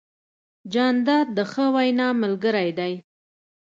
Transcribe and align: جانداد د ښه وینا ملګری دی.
جانداد 0.73 1.27
د 1.37 1.39
ښه 1.51 1.65
وینا 1.75 2.07
ملګری 2.21 2.69
دی. 2.79 2.93